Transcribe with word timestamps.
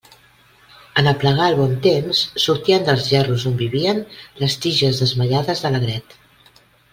En 1.01 1.09
aplegar 1.09 1.49
el 1.51 1.57
bon 1.59 1.75
temps, 1.83 2.21
sortien 2.45 2.87
dels 2.87 3.05
gerros 3.11 3.45
on 3.51 3.59
vivien 3.61 4.01
les 4.41 4.57
tiges 4.65 5.03
desmaiades 5.05 5.63
de 5.67 5.73
l'agret. 5.77 6.19